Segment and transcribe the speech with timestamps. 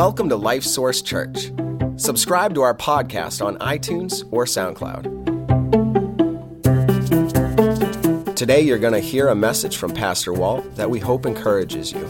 [0.00, 1.52] Welcome to Life Source Church.
[1.96, 5.04] Subscribe to our podcast on iTunes or SoundCloud.
[8.34, 12.00] Today, you're going to hear a message from Pastor Walt that we hope encourages you.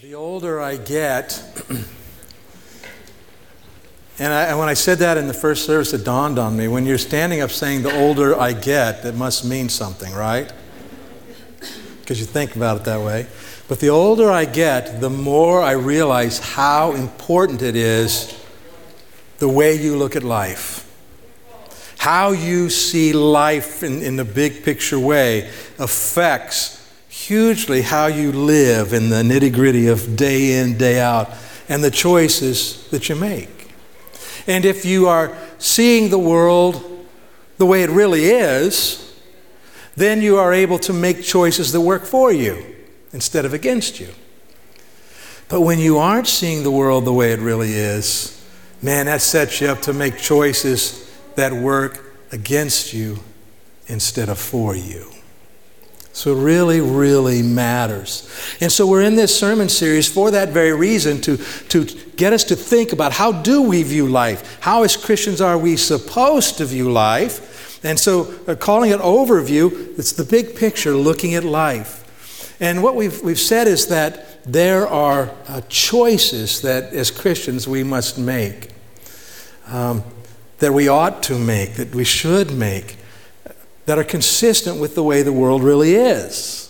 [0.00, 1.44] The older I get,
[4.18, 6.84] and, I, when I said that in the first service, it dawned on me when
[6.86, 10.52] you're standing up saying, The older I get, that must mean something, right?
[12.08, 13.26] Because you think about it that way.
[13.68, 18.34] But the older I get, the more I realize how important it is
[19.40, 20.90] the way you look at life.
[21.98, 28.94] How you see life in, in the big picture way affects hugely how you live
[28.94, 31.30] in the nitty gritty of day in, day out,
[31.68, 33.68] and the choices that you make.
[34.46, 37.06] And if you are seeing the world
[37.58, 39.07] the way it really is,
[39.98, 42.76] then you are able to make choices that work for you
[43.12, 44.08] instead of against you.
[45.48, 48.44] But when you aren't seeing the world the way it really is,
[48.82, 53.18] man, that sets you up to make choices that work against you
[53.86, 55.10] instead of for you.
[56.12, 58.28] So it really, really matters.
[58.60, 61.36] And so we're in this sermon series for that very reason to,
[61.68, 61.84] to
[62.16, 64.58] get us to think about how do we view life?
[64.60, 67.57] How, as Christians, are we supposed to view life?
[67.82, 72.56] And so, uh, calling it overview, it's the big picture looking at life.
[72.60, 77.84] And what we've, we've said is that there are uh, choices that, as Christians, we
[77.84, 78.70] must make
[79.68, 80.02] um,
[80.58, 82.96] that we ought to make, that we should make,
[83.86, 86.67] that are consistent with the way the world really is.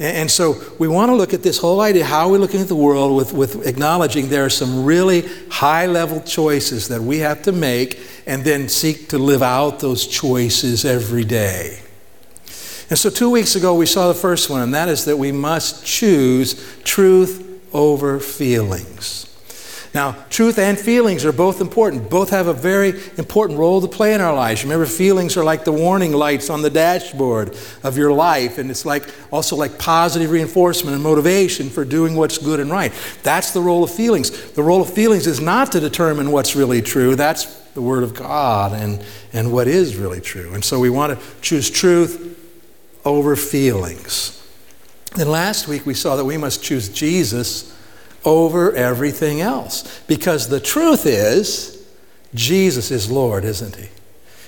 [0.00, 2.68] And, so we want to look at this whole idea how are we're looking at
[2.68, 7.42] the world with, with acknowledging there are some really high level choices that we have
[7.42, 11.80] to make and then seek to live out those choices every day.
[12.88, 15.32] And so, two weeks ago, we saw the first one, and that is that we
[15.32, 19.29] must choose truth over feelings.
[19.92, 22.08] Now, truth and feelings are both important.
[22.08, 24.62] Both have a very important role to play in our lives.
[24.62, 28.86] Remember, feelings are like the warning lights on the dashboard of your life, and it's
[28.86, 32.92] like also like positive reinforcement and motivation for doing what's good and right.
[33.24, 34.52] That's the role of feelings.
[34.52, 37.16] The role of feelings is not to determine what's really true.
[37.16, 40.54] That's the Word of God and, and what is really true.
[40.54, 42.36] And so we want to choose truth
[43.04, 44.36] over feelings.
[45.18, 47.76] And last week we saw that we must choose Jesus
[48.24, 50.00] over everything else.
[50.06, 51.84] Because the truth is,
[52.34, 53.88] Jesus is Lord, isn't He?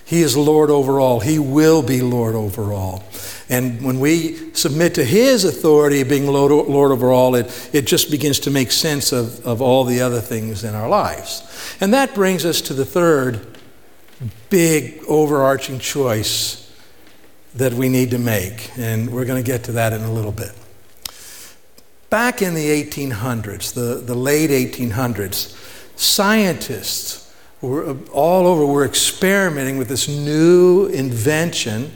[0.05, 1.21] He is Lord over all.
[1.21, 3.05] He will be Lord over all.
[3.49, 8.39] And when we submit to His authority being Lord, over all, it, it just begins
[8.41, 11.77] to make sense of, of all the other things in our lives.
[11.81, 13.59] And that brings us to the third
[14.51, 16.59] big overarching choice
[17.55, 18.71] that we need to make.
[18.79, 20.53] And we're going to get to that in a little bit.
[22.13, 25.57] Back in the 1800s, the, the late 1800s,
[25.99, 31.91] scientists were all over were experimenting with this new invention,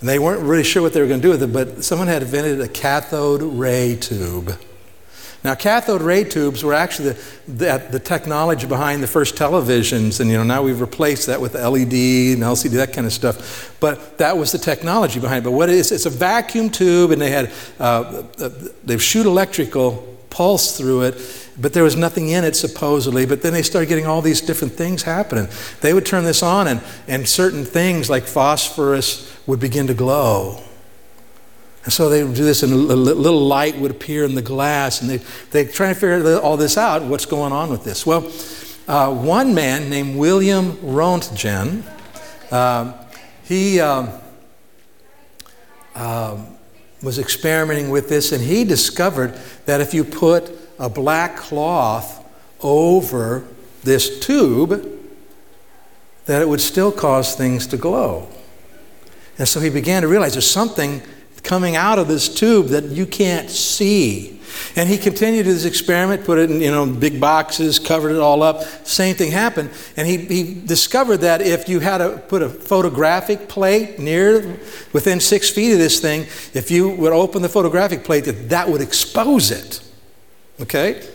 [0.00, 2.08] and they weren't really sure what they were going to do with it, but someone
[2.08, 4.58] had invented a cathode ray tube.
[5.42, 10.28] Now, cathode ray tubes were actually the, the, the, technology behind the first televisions, and
[10.28, 11.94] you know now we've replaced that with LED
[12.34, 13.74] and LCD, that kind of stuff.
[13.80, 15.44] But that was the technology behind it.
[15.44, 18.24] But what it is, it's a vacuum tube, and they had uh,
[18.84, 23.24] they shoot electrical pulse through it, but there was nothing in it supposedly.
[23.24, 25.48] But then they started getting all these different things happening.
[25.80, 30.62] They would turn this on, and and certain things like phosphorus would begin to glow.
[31.84, 35.00] And so they would do this, and a little light would appear in the glass,
[35.00, 35.16] and they,
[35.50, 38.04] they try to figure all this out, what's going on with this.
[38.04, 38.30] Well,
[38.86, 41.82] uh, one man named William Rontgen,
[42.50, 42.92] uh,
[43.44, 44.10] he um,
[45.94, 46.48] um,
[47.02, 52.26] was experimenting with this, and he discovered that if you put a black cloth
[52.60, 53.44] over
[53.84, 54.98] this tube,
[56.26, 58.28] that it would still cause things to glow.
[59.38, 61.00] And so he began to realize there's something
[61.42, 64.40] coming out of this tube that you can't see.
[64.76, 68.42] And he continued his experiment, put it in you know big boxes, covered it all
[68.42, 68.62] up.
[68.86, 73.48] Same thing happened, and he, he discovered that if you had to put a photographic
[73.48, 74.58] plate near,
[74.92, 76.22] within six feet of this thing,
[76.52, 79.80] if you would open the photographic plate, that that would expose it.
[80.60, 81.06] Okay,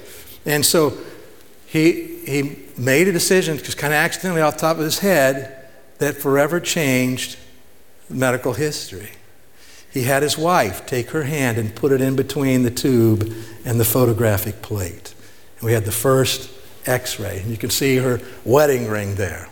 [0.46, 0.98] and so
[1.68, 5.70] he he made a decision, just kind of accidentally off the top of his head,
[6.00, 7.38] that forever changed
[8.10, 9.12] medical history
[9.96, 13.34] he had his wife take her hand and put it in between the tube
[13.64, 15.14] and the photographic plate.
[15.56, 16.52] And we had the first
[16.86, 17.40] x ray.
[17.40, 19.48] And you can see her wedding ring there.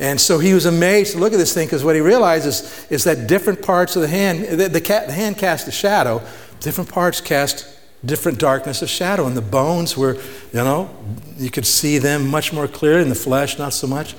[0.00, 2.46] And so he was amazed to look at this thing because what he realized
[2.90, 6.20] is, that different parts of the hand, the, the, the hand cast a shadow,
[6.58, 7.64] different parts cast
[8.04, 9.28] different darkness of shadow.
[9.28, 10.90] And the bones were, you know,
[11.36, 14.16] you could see them much more clearly, in the flesh, not so much.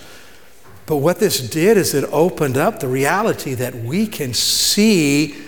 [0.91, 5.41] But what this did is it opened up the reality that we can see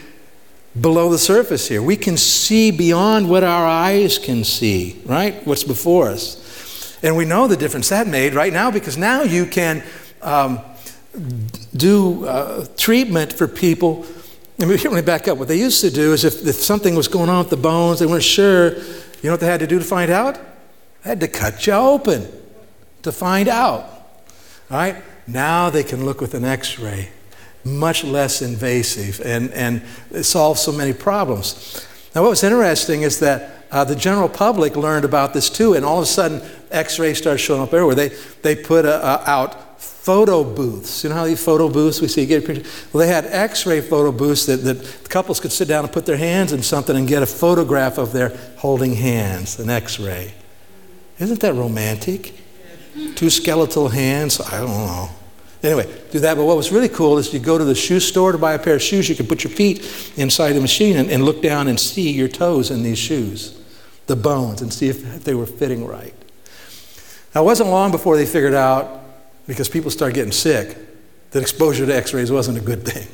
[0.79, 1.83] below the surface here.
[1.83, 5.45] We can see beyond what our eyes can see, right?
[5.45, 6.97] What's before us.
[7.03, 9.83] And we know the difference that made right now because now you can
[10.21, 10.61] um,
[11.75, 14.05] do uh, treatment for people.
[14.59, 15.37] Let me back up.
[15.37, 17.99] What they used to do is if, if something was going on with the bones,
[17.99, 20.35] they weren't sure, you know what they had to do to find out?
[21.03, 22.29] They had to cut you open
[23.01, 23.81] to find out.
[24.71, 25.03] All right?
[25.27, 27.09] Now they can look with an x ray,
[27.63, 29.81] much less invasive, and, and
[30.25, 31.87] solve so many problems.
[32.13, 35.83] Now, what was interesting is that uh, the general public learned about this too, and
[35.83, 36.41] all of a sudden,
[36.71, 37.95] x rays started showing up everywhere.
[37.95, 38.09] They,
[38.41, 39.63] they put uh, uh out
[40.03, 41.03] photo booths.
[41.03, 42.61] You know how these photo booths we see get a?
[42.91, 46.17] Well, they had X-ray photo booths that, that couples could sit down and put their
[46.17, 50.33] hands in something and get a photograph of their holding hands, an X-ray.
[51.19, 52.33] Isn't that romantic?
[53.15, 54.39] Two skeletal hands.
[54.39, 55.09] I don't know.
[55.63, 56.35] Anyway, do that.
[56.35, 58.59] But what was really cool is you go to the shoe store to buy a
[58.59, 59.07] pair of shoes.
[59.07, 62.27] You can put your feet inside the machine and, and look down and see your
[62.27, 63.59] toes in these shoes,
[64.07, 66.13] the bones, and see if they were fitting right.
[67.33, 69.01] Now, it wasn't long before they figured out
[69.47, 70.77] because people started getting sick,
[71.31, 73.07] that exposure to x rays wasn't a good thing.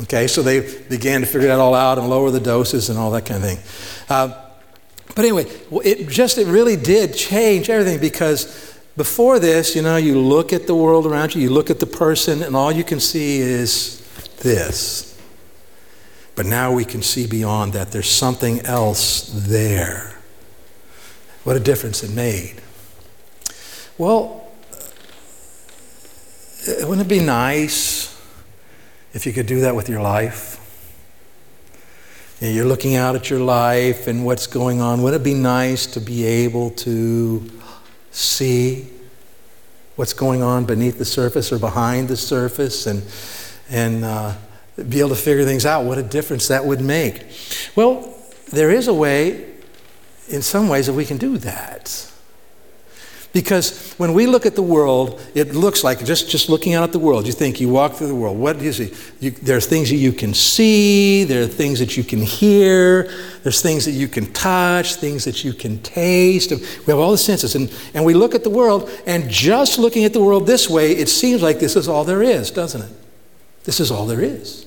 [0.00, 3.10] Okay, so they began to figure that all out and lower the doses and all
[3.10, 3.58] that kind of thing.
[4.08, 4.44] Uh,
[5.16, 5.44] but anyway,
[5.84, 8.67] it just, it really did change everything because
[8.98, 11.86] before this, you know, you look at the world around you, you look at the
[11.86, 14.00] person, and all you can see is
[14.40, 15.18] this.
[16.34, 17.92] But now we can see beyond that.
[17.92, 20.18] There's something else there.
[21.44, 22.60] What a difference it made.
[23.96, 24.48] Well,
[26.68, 28.20] uh, wouldn't it be nice
[29.14, 30.56] if you could do that with your life?
[32.40, 35.02] You're looking out at your life and what's going on.
[35.02, 37.57] Wouldn't it be nice to be able to
[38.18, 38.88] see
[39.96, 43.02] what's going on beneath the surface or behind the surface and,
[43.70, 44.34] and uh,
[44.88, 45.84] be able to figure things out?
[45.84, 47.26] What a difference that would make.
[47.76, 48.14] Well,
[48.52, 49.46] there is a way,
[50.28, 52.12] in some ways, that we can do that.
[53.32, 56.92] Because when we look at the world, it looks like just, just looking out at
[56.92, 58.38] the world, you think you walk through the world.
[58.38, 58.94] What do you see?
[59.20, 63.60] You, there's things that you can see, there are things that you can hear, there's
[63.60, 66.50] things that you can touch, things that you can taste.
[66.50, 67.54] We have all the senses.
[67.54, 70.92] And, and we look at the world, and just looking at the world this way,
[70.92, 72.92] it seems like this is all there is, doesn't it?
[73.64, 74.64] This is all there is.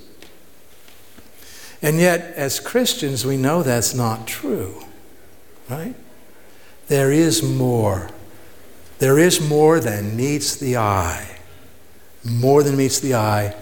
[1.81, 4.83] And yet, as Christians, we know that's not true,
[5.67, 5.95] right?
[6.89, 8.11] There is more
[9.01, 11.27] there is more than meets the eye,
[12.23, 13.55] more than meets the eye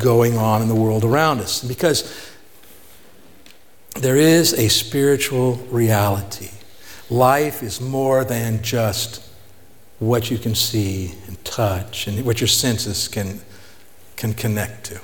[0.00, 1.62] going on in the world around us.
[1.62, 2.34] Because
[3.94, 6.50] there is a spiritual reality.
[7.08, 9.24] Life is more than just
[10.00, 13.40] what you can see and touch and what your senses can,
[14.16, 15.00] can connect to.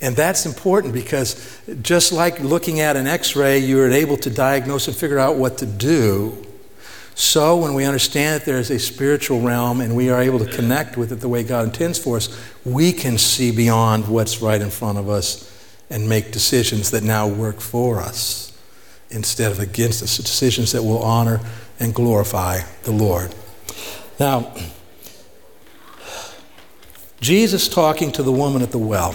[0.00, 4.88] And that's important because just like looking at an x ray, you're able to diagnose
[4.88, 6.44] and figure out what to do.
[7.16, 10.50] So, when we understand that there is a spiritual realm and we are able to
[10.50, 12.28] connect with it the way God intends for us,
[12.64, 15.50] we can see beyond what's right in front of us
[15.90, 18.58] and make decisions that now work for us
[19.10, 21.40] instead of against us, decisions that will honor
[21.78, 23.32] and glorify the Lord.
[24.18, 24.52] Now,
[27.20, 29.14] Jesus talking to the woman at the well.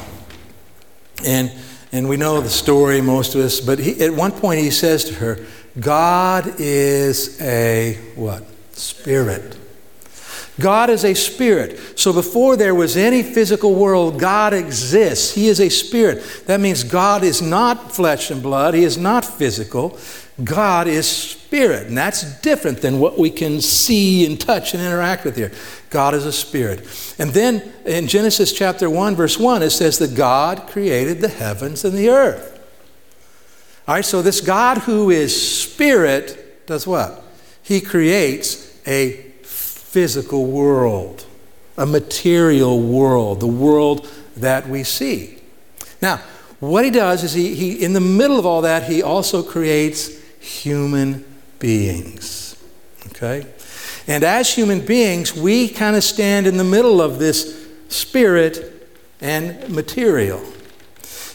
[1.26, 1.52] And,
[1.92, 5.04] and we know the story, most of us, but he, at one point he says
[5.06, 5.46] to her,
[5.80, 8.44] God is a what?
[8.72, 9.58] Spirit.
[10.60, 11.98] God is a spirit.
[11.98, 15.34] So before there was any physical world, God exists.
[15.34, 16.44] He is a spirit.
[16.48, 19.98] That means God is not flesh and blood, He is not physical.
[20.44, 21.88] God is spirit.
[21.88, 25.52] And that's different than what we can see and touch and interact with here.
[25.90, 26.80] God is a spirit.
[27.20, 31.84] And then in Genesis chapter 1, verse 1, it says that God created the heavens
[31.84, 32.59] and the earth.
[33.90, 37.24] All right, so this God who is spirit does what?
[37.64, 41.26] He creates a physical world,
[41.76, 45.40] a material world, the world that we see.
[46.04, 46.18] Now,
[46.60, 50.22] what he does is he, he in the middle of all that, he also creates
[50.40, 51.26] human
[51.58, 52.64] beings.
[53.08, 53.48] Okay?
[54.06, 58.88] And as human beings, we kind of stand in the middle of this spirit
[59.20, 60.44] and material.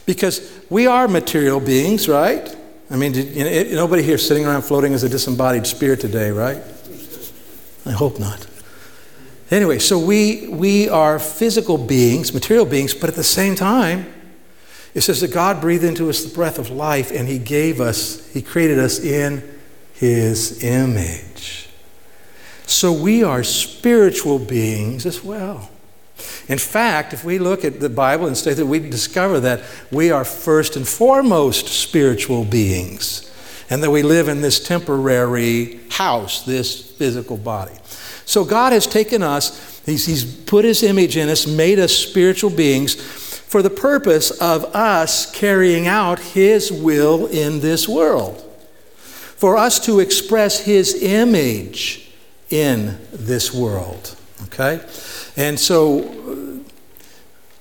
[0.06, 2.54] Because we are material beings, right?
[2.90, 6.30] I mean, did, you know, nobody here sitting around floating as a disembodied spirit today,
[6.30, 6.62] right?
[7.86, 8.46] I hope not.
[9.50, 14.12] Anyway, so we, we are physical beings, material beings, but at the same time,
[14.94, 18.26] it says that God breathed into us the breath of life and He gave us,
[18.32, 19.42] He created us in
[19.92, 21.68] His image.
[22.66, 25.70] So we are spiritual beings as well.
[26.48, 30.10] In fact, if we look at the Bible and state that we discover that we
[30.10, 33.30] are first and foremost spiritual beings
[33.70, 37.74] and that we live in this temporary house, this physical body.
[38.26, 42.50] So God has taken us, he's, he's put His image in us, made us spiritual
[42.50, 48.40] beings for the purpose of us carrying out His will in this world.
[49.36, 52.10] For us to express His image
[52.50, 54.16] in this world.
[54.44, 54.80] Okay?
[55.36, 55.98] And so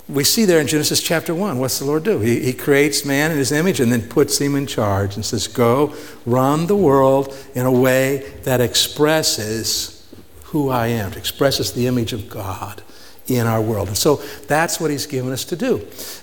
[0.10, 2.19] we see there in Genesis chapter 1, what's the Lord do?
[2.19, 5.48] He, he creates man in his image and then puts him in charge and says,
[5.48, 5.95] Go
[6.25, 10.05] run the world in a way that expresses
[10.45, 12.83] who I am, expresses the image of God
[13.27, 13.88] in our world.
[13.88, 14.17] And so
[14.48, 15.77] that's what he's given us to do.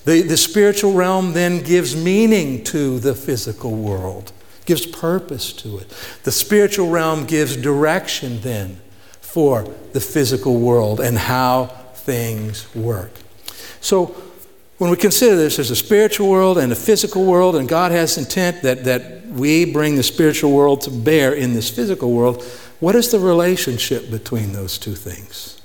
[0.05, 4.33] The, the spiritual realm then gives meaning to the physical world,
[4.67, 5.89] gives purpose to it.
[6.25, 8.79] The spiritual realm gives direction then
[9.23, 13.13] for the physical world and how things work.
[13.81, 14.07] So
[14.79, 18.17] when we consider this, there's a spiritual world and a physical world, and God has
[18.17, 22.43] intent that, that we bring the spiritual world to bear in this physical world.
[22.81, 25.61] What is the relationship between those two things?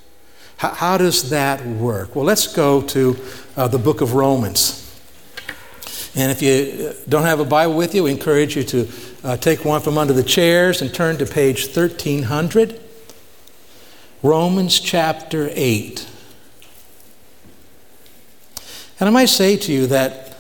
[0.57, 2.15] How, how does that work?
[2.15, 3.17] Well, let's go to
[3.55, 4.81] uh, the book of Romans.
[6.15, 8.89] And if you uh, don't have a Bible with you, we encourage you to
[9.23, 12.81] uh, take one from under the chairs and turn to page 1300.
[14.23, 16.07] Romans chapter 8.
[18.99, 20.37] And I might say to you that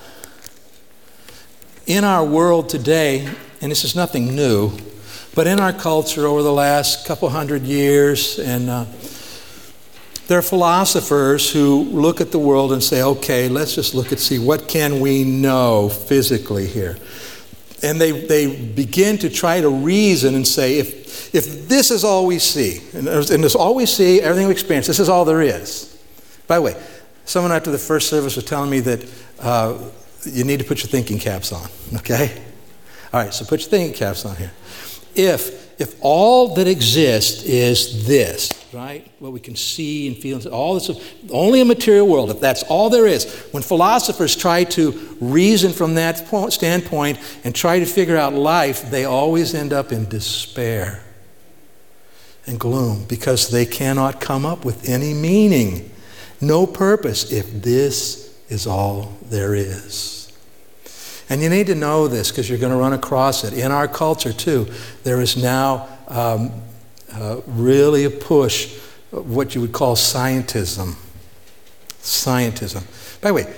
[1.85, 3.27] in our world today,
[3.61, 4.71] and this is nothing new,
[5.35, 8.85] but in our culture over the last couple hundred years, and uh,
[10.27, 14.19] there are philosophers who look at the world and say, okay, let's just look and
[14.19, 16.97] see what can we know physically here.
[17.83, 22.25] And they, they begin to try to reason and say, if, if this is all
[22.25, 25.41] we see, and, and this all we see, everything we experience, this is all there
[25.41, 25.91] is.
[26.47, 26.83] By the way,
[27.25, 29.77] someone after the first service was telling me that uh,
[30.23, 32.41] you need to put your thinking caps on, okay?
[33.13, 34.51] All right, so put your thinking caps on here
[35.15, 39.11] if if all that exists is this, right?
[39.19, 40.89] What we can see and feel, all this,
[41.29, 45.95] only a material world, if that's all there is, when philosophers try to reason from
[45.95, 51.03] that standpoint and try to figure out life, they always end up in despair
[52.47, 55.91] and gloom because they cannot come up with any meaning,
[56.41, 60.31] no purpose, if this is all there is.
[61.29, 63.53] And you need to know this because you're going to run across it.
[63.53, 64.67] In our culture, too,
[65.03, 66.51] there is now um,
[67.11, 68.75] uh, really a push,
[69.11, 70.95] of what you would call scientism.
[72.01, 72.83] Scientism.
[73.21, 73.53] By the way,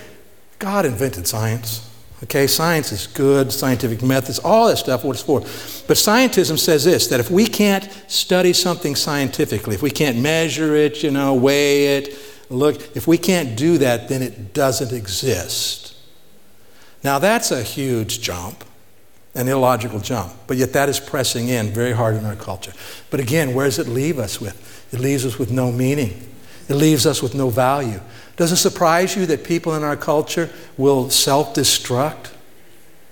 [0.60, 1.84] God invented science.
[2.24, 5.42] Okay, science is good, scientific methods, all that stuff, what it's for.
[5.42, 10.76] But scientism says this that if we can't study something scientifically, if we can't measure
[10.76, 12.18] it, you know, weigh it,
[12.50, 15.96] look, if we can't do that, then it doesn't exist.
[17.04, 18.64] Now, that's a huge jump,
[19.36, 22.74] an illogical jump, but yet that is pressing in very hard in our culture.
[23.10, 24.88] But again, where does it leave us with?
[24.92, 26.30] It leaves us with no meaning,
[26.70, 28.02] it leaves us with no value.
[28.36, 32.32] Does it surprise you that people in our culture will self destruct?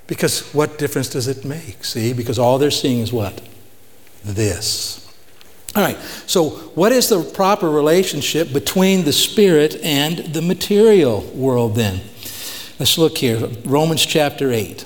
[0.08, 1.84] Because what difference does it make?
[1.84, 3.42] See, because all they're seeing is what?
[4.24, 5.05] This.
[5.76, 11.76] All right, so what is the proper relationship between the spirit and the material world
[11.76, 12.00] then?
[12.80, 14.86] Let's look here, Romans chapter 8.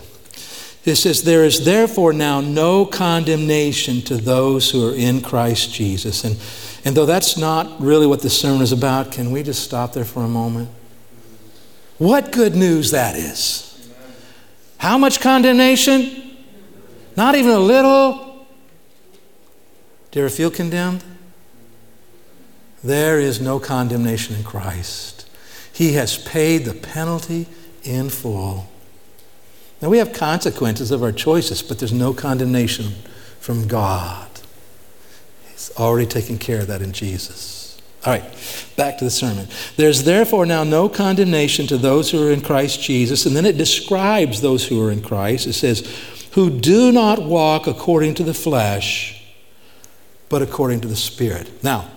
[0.85, 6.23] It says, There is therefore now no condemnation to those who are in Christ Jesus.
[6.23, 6.37] And,
[6.83, 10.05] and though that's not really what the sermon is about, can we just stop there
[10.05, 10.69] for a moment?
[11.99, 13.65] What good news that is.
[14.77, 16.35] How much condemnation?
[17.15, 18.28] Not even a little.
[20.11, 21.03] Do you ever feel condemned?
[22.83, 25.29] There is no condemnation in Christ.
[25.71, 27.47] He has paid the penalty
[27.83, 28.67] in full.
[29.81, 32.91] Now, we have consequences of our choices, but there's no condemnation
[33.39, 34.27] from God.
[35.51, 37.81] He's already taken care of that in Jesus.
[38.05, 38.23] All right,
[38.77, 39.47] back to the sermon.
[39.75, 43.25] There's therefore now no condemnation to those who are in Christ Jesus.
[43.25, 45.47] And then it describes those who are in Christ.
[45.47, 45.85] It says,
[46.31, 49.18] who do not walk according to the flesh,
[50.29, 51.63] but according to the Spirit.
[51.63, 51.89] Now,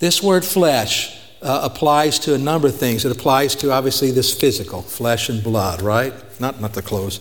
[0.00, 3.04] this word flesh uh, applies to a number of things.
[3.04, 6.14] It applies to obviously this physical, flesh and blood, right?
[6.40, 7.18] Not, not the clothes,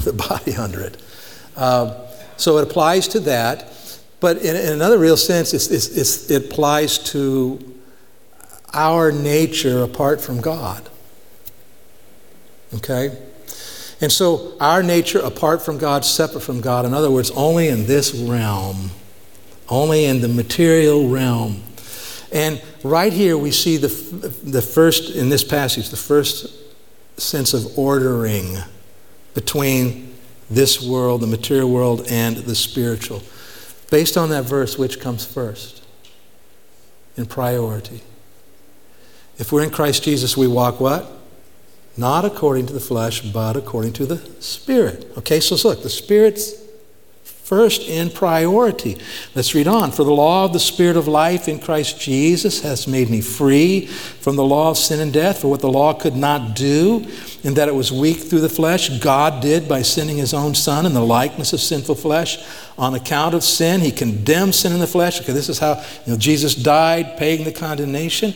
[0.04, 0.96] the body under it.
[1.56, 2.06] Uh,
[2.36, 3.72] so it applies to that.
[4.20, 7.74] But in, in another real sense, it's, it's, it's, it applies to
[8.72, 10.88] our nature apart from God.
[12.74, 13.16] Okay?
[14.00, 17.86] And so, our nature apart from God, separate from God, in other words, only in
[17.86, 18.90] this realm,
[19.68, 21.62] only in the material realm.
[22.32, 23.88] And right here, we see the,
[24.44, 26.52] the first, in this passage, the first
[27.18, 28.56] sense of ordering
[29.34, 30.14] between
[30.50, 33.22] this world, the material world, and the spiritual.
[33.90, 35.84] Based on that verse, which comes first
[37.16, 38.02] in priority?
[39.38, 41.10] If we're in Christ Jesus, we walk what?
[41.96, 45.10] Not according to the flesh, but according to the Spirit.
[45.18, 46.54] Okay, so look, the Spirit's
[47.46, 48.96] first in priority.
[49.36, 49.92] Let's read on.
[49.92, 53.86] For the law of the Spirit of life in Christ Jesus has made me free
[53.86, 55.42] from the law of sin and death.
[55.42, 57.06] For what the law could not do,
[57.44, 60.86] in that it was weak through the flesh, God did by sending his own Son
[60.86, 62.44] in the likeness of sinful flesh.
[62.76, 65.20] On account of sin, he condemned sin in the flesh.
[65.20, 65.74] Okay, this is how
[66.04, 68.34] you know, Jesus died, paying the condemnation.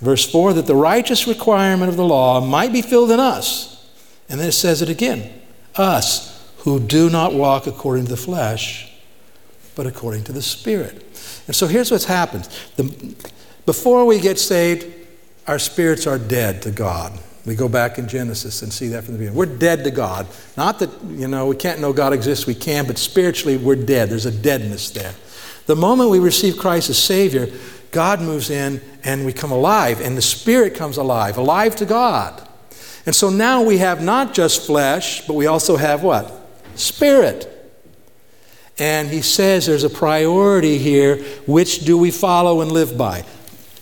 [0.00, 3.84] Verse 4 that the righteous requirement of the law might be filled in us.
[4.28, 5.40] And then it says it again
[5.76, 6.33] us
[6.64, 8.90] who do not walk according to the flesh,
[9.74, 10.94] but according to the Spirit.
[11.46, 12.48] And so here's what's happened.
[12.76, 13.14] The,
[13.66, 14.86] before we get saved,
[15.46, 17.18] our spirits are dead to God.
[17.44, 19.36] We go back in Genesis and see that from the beginning.
[19.36, 20.26] We're dead to God.
[20.56, 24.08] Not that, you know, we can't know God exists, we can, but spiritually we're dead.
[24.08, 25.12] There's a deadness there.
[25.66, 27.48] The moment we receive Christ as Savior,
[27.90, 32.48] God moves in and we come alive, and the Spirit comes alive, alive to God.
[33.04, 36.40] And so now we have not just flesh, but we also have what?
[36.74, 37.50] Spirit.
[38.78, 41.18] And he says there's a priority here.
[41.46, 43.24] Which do we follow and live by?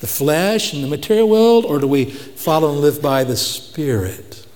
[0.01, 4.47] The flesh and the material world, or do we follow and live by the Spirit?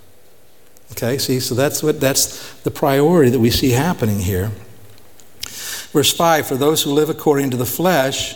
[0.93, 4.51] Okay, see, so that's what that's the priority that we see happening here.
[5.93, 8.35] Verse 5 For those who live according to the flesh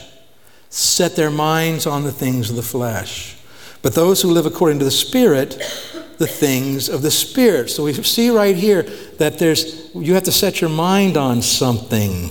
[0.68, 3.36] set their minds on the things of the flesh.
[3.82, 5.60] But those who live according to the Spirit,
[6.20, 7.70] the things of the Spirit.
[7.70, 8.82] So we see right here
[9.16, 12.30] that there's you have to set your mind on something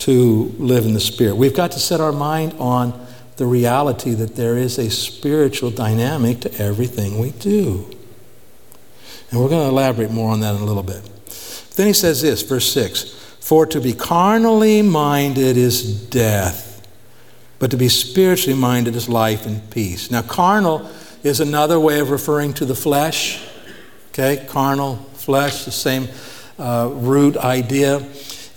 [0.00, 1.36] to live in the Spirit.
[1.36, 3.06] We've got to set our mind on
[3.38, 7.90] the reality that there is a spiritual dynamic to everything we do.
[9.30, 11.02] And we're going to elaborate more on that in a little bit.
[11.76, 13.04] Then he says this, verse 6
[13.40, 16.74] For to be carnally minded is death
[17.58, 20.10] but to be spiritually minded is life and peace.
[20.10, 20.86] Now, carnal
[21.24, 23.44] is another way of referring to the flesh.
[24.10, 26.08] Okay, carnal, flesh, the same
[26.58, 28.06] uh, root idea.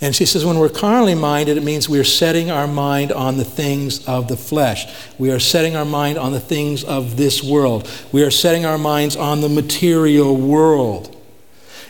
[0.00, 3.36] And she says, when we're carnally minded, it means we are setting our mind on
[3.36, 4.86] the things of the flesh.
[5.18, 7.90] We are setting our mind on the things of this world.
[8.12, 11.16] We are setting our minds on the material world.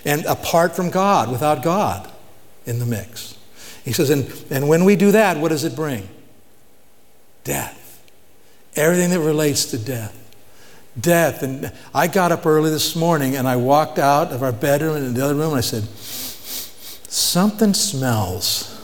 [0.06, 2.10] And apart from God, without God
[2.64, 3.36] in the mix.
[3.84, 6.08] He says, and, and when we do that, what does it bring?
[7.48, 8.04] death.
[8.76, 10.14] Everything that relates to death.
[11.00, 11.42] Death.
[11.42, 15.06] And I got up early this morning and I walked out of our bedroom and
[15.06, 15.84] in the other room and I said,
[17.10, 18.74] Something smells.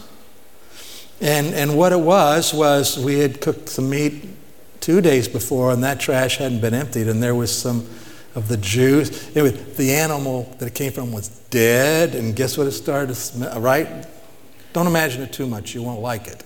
[1.21, 4.27] And, and what it was, was we had cooked some meat
[4.81, 7.89] two days before and that trash hadn't been emptied and there was some
[8.35, 9.35] of the juice.
[9.37, 13.15] Anyway, the animal that it came from was dead and guess what it started to
[13.15, 14.07] smell, right?
[14.73, 16.43] Don't imagine it too much, you won't like it.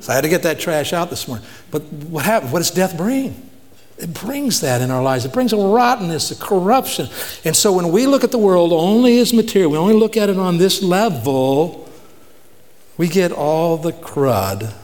[0.00, 1.46] So I had to get that trash out this morning.
[1.70, 2.52] But what happened?
[2.52, 3.50] What does death bring?
[4.02, 5.24] It brings that in our lives.
[5.24, 7.08] It brings a rottenness, a corruption.
[7.44, 10.28] And so when we look at the world only as material, we only look at
[10.28, 11.88] it on this level,
[12.98, 14.74] we get all the crud.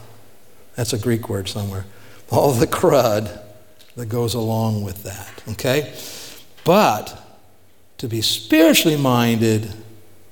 [0.75, 1.85] That's a Greek word somewhere.
[2.31, 3.43] All the crud
[3.97, 5.43] that goes along with that.
[5.49, 5.93] Okay?
[6.63, 7.21] But
[7.97, 9.73] to be spiritually minded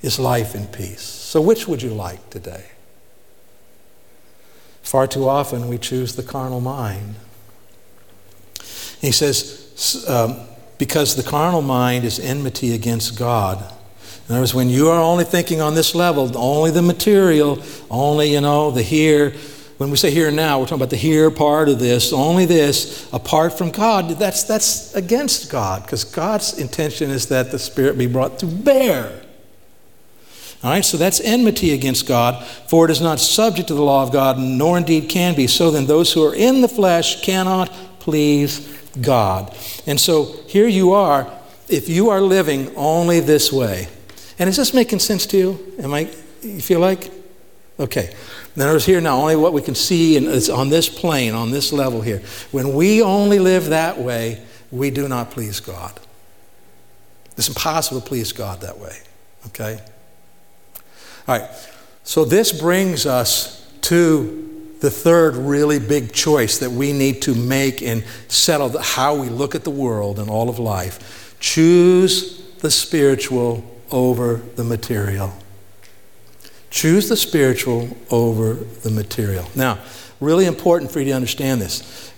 [0.01, 1.01] is life and peace.
[1.01, 2.67] So which would you like today?
[4.81, 7.15] Far too often we choose the carnal mind.
[9.01, 10.39] He says, um,
[10.77, 13.57] because the carnal mind is enmity against God.
[14.27, 18.33] In other words, when you are only thinking on this level, only the material, only,
[18.33, 19.33] you know, the here,
[19.77, 22.45] when we say here and now, we're talking about the here part of this, only
[22.45, 27.97] this, apart from God, that's, that's against God, because God's intention is that the Spirit
[27.97, 29.23] be brought to bear.
[30.63, 34.01] All right, so that's enmity against God, for it is not subject to the law
[34.01, 35.45] of God, nor indeed can be.
[35.45, 39.55] So then, those who are in the flesh cannot please God.
[39.85, 41.31] And so here you are,
[41.69, 43.87] if you are living only this way.
[44.39, 45.73] And is this making sense to you?
[45.79, 46.09] Am I,
[46.41, 47.11] you feel like?
[47.79, 48.13] Okay.
[48.55, 51.71] There's here now only what we can see, and it's on this plane, on this
[51.71, 52.23] level here.
[52.51, 55.99] When we only live that way, we do not please God.
[57.37, 58.97] It's impossible to please God that way.
[59.47, 59.79] Okay?
[61.27, 61.49] All right.
[62.03, 64.46] So, this brings us to
[64.79, 69.55] the third really big choice that we need to make and settle how we look
[69.55, 71.35] at the world and all of life.
[71.39, 75.33] Choose the spiritual over the material.
[76.69, 79.47] Choose the spiritual over the material.
[79.55, 79.79] Now,
[80.19, 82.11] really important for you to understand this.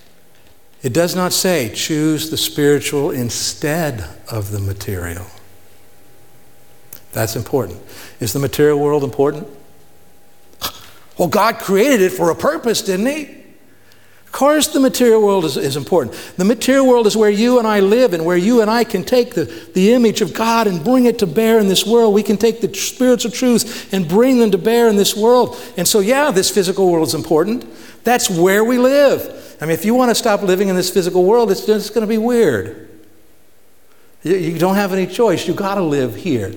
[0.82, 5.26] It does not say choose the spiritual instead of the material.
[7.12, 7.80] That's important.
[8.20, 9.48] Is the material world important?
[11.20, 13.24] Well, God created it for a purpose, didn't He?
[14.26, 16.16] Of course, the material world is, is, important.
[16.38, 19.04] The material world is where you and I live and where you and I can
[19.04, 22.14] take the, the image of God and bring it to bear in this world.
[22.14, 25.60] We can take the spiritual truths and bring them to bear in this world.
[25.76, 27.66] And so, yeah, this physical world is important.
[28.06, 29.58] That's where we live.
[29.60, 32.04] I mean, if you want to stop living in this physical world, it's just going
[32.04, 32.88] to be weird.
[34.24, 35.48] You, you don't have any choice.
[35.48, 36.54] You've got to live here.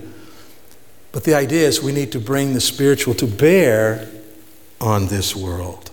[1.10, 4.08] But the idea is we need to bring the spiritual to bear
[4.82, 5.90] on this world.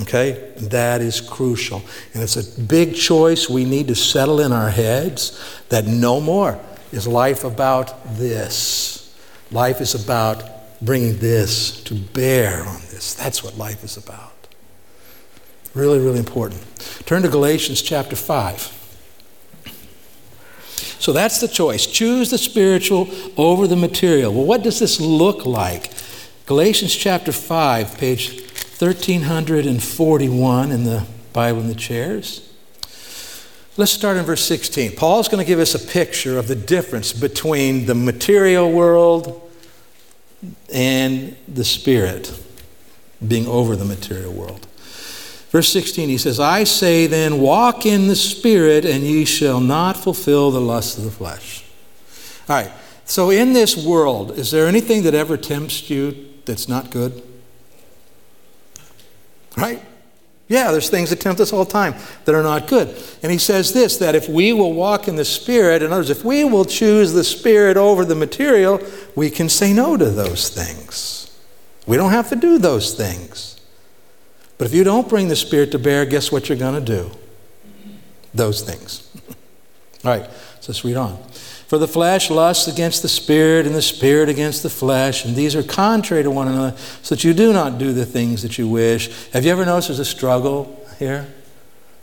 [0.00, 0.52] Okay?
[0.56, 1.82] That is crucial.
[2.14, 5.38] And it's a big choice we need to settle in our heads
[5.68, 6.58] that no more
[6.92, 9.14] is life about this.
[9.50, 10.44] Life is about
[10.80, 13.14] bringing this to bear on this.
[13.14, 14.32] That's what life is about.
[15.74, 16.64] Really, really important.
[17.06, 18.72] Turn to Galatians chapter 5.
[20.98, 21.86] So that's the choice.
[21.86, 24.32] Choose the spiritual over the material.
[24.32, 25.90] Well, what does this look like?
[26.46, 28.40] Galatians chapter 5, page
[28.78, 32.48] 1341 in the Bible in the chairs.
[33.76, 34.94] Let's start in verse 16.
[34.94, 39.50] Paul's going to give us a picture of the difference between the material world
[40.72, 42.32] and the spirit
[43.26, 44.68] being over the material world.
[45.50, 49.96] Verse 16, he says, I say then, walk in the spirit, and ye shall not
[49.96, 51.64] fulfill the lust of the flesh.
[52.48, 52.70] All right,
[53.04, 57.22] so in this world, is there anything that ever tempts you that's not good?
[59.56, 59.82] Right?
[60.48, 62.96] Yeah, there's things that tempt us all the time that are not good.
[63.22, 66.10] And he says this that if we will walk in the Spirit, in other words,
[66.10, 68.80] if we will choose the Spirit over the material,
[69.16, 71.36] we can say no to those things.
[71.86, 73.60] We don't have to do those things.
[74.58, 77.10] But if you don't bring the Spirit to bear, guess what you're going to do?
[78.32, 79.10] Those things.
[80.04, 80.30] all right,
[80.60, 81.18] so let's read on.
[81.66, 85.56] For the flesh lusts against the spirit, and the spirit against the flesh, and these
[85.56, 88.68] are contrary to one another, so that you do not do the things that you
[88.68, 89.30] wish.
[89.30, 91.26] Have you ever noticed there's a struggle here?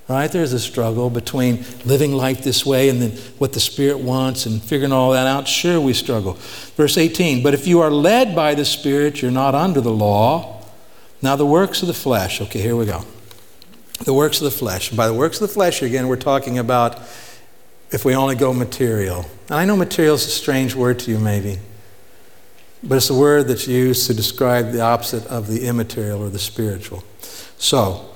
[0.10, 0.30] Right?
[0.30, 4.62] There's a struggle between living life this way and then what the Spirit wants and
[4.62, 5.47] figuring all that out.
[5.47, 6.34] Sure, we struggle.
[6.76, 10.62] Verse 18 But if you are led by the Spirit, you're not under the law.
[11.21, 12.41] Now, the works of the flesh.
[12.41, 13.06] Okay, here we go.
[14.04, 14.89] The works of the flesh.
[14.89, 16.99] By the works of the flesh, again, we're talking about
[17.93, 19.23] if we only go material.
[19.49, 21.60] And I know material is a strange word to you, maybe,
[22.82, 26.39] but it's a word that's used to describe the opposite of the immaterial or the
[26.39, 27.03] spiritual.
[27.58, 28.10] So,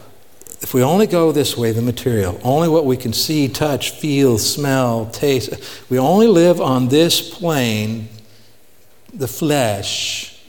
[0.62, 4.40] if we only go this way, the material, only what we can see, touch, feel,
[4.40, 5.54] smell, taste,
[5.90, 8.10] we only live on this plane,
[9.14, 10.42] the flesh,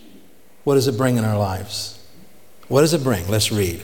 [0.65, 2.03] what does it bring in our lives?
[2.69, 3.29] What does it bring?
[3.29, 3.83] Let's read.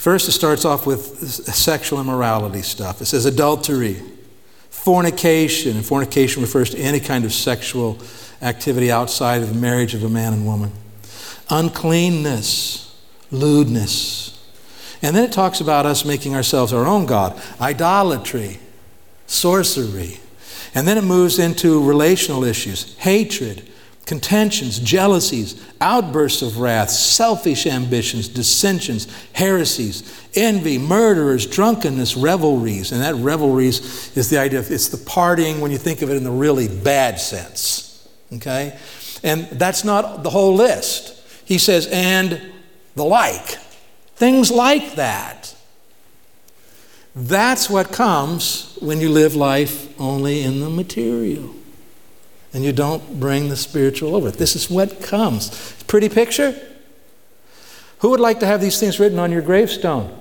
[0.00, 3.02] First, it starts off with sexual immorality stuff.
[3.02, 4.00] It says adultery,
[4.70, 7.98] fornication, and fornication refers to any kind of sexual
[8.40, 10.72] activity outside of the marriage of a man and woman,
[11.50, 12.98] uncleanness,
[13.30, 14.42] lewdness.
[15.02, 18.58] And then it talks about us making ourselves our own God, idolatry,
[19.26, 20.18] sorcery.
[20.74, 23.69] And then it moves into relational issues, hatred,
[24.06, 32.92] contentions, jealousies, outbursts of wrath, selfish ambitions, dissensions, heresies, envy, murderers, drunkenness, revelries.
[32.92, 36.16] And that revelries is the idea of it's the partying when you think of it
[36.16, 38.08] in the really bad sense.
[38.32, 38.76] Okay?
[39.22, 41.22] And that's not the whole list.
[41.44, 42.40] He says, and
[42.96, 43.58] the like.
[44.16, 45.54] Things like that.
[47.14, 51.54] That's what comes when you live life only in the material
[52.52, 54.28] and you don't bring the spiritual over.
[54.28, 54.34] it.
[54.34, 55.74] This is what comes.
[55.86, 56.54] Pretty picture?
[58.00, 60.16] Who would like to have these things written on your gravestone?